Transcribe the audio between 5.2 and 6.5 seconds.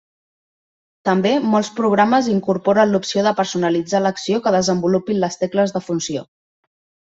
les tecles de funció.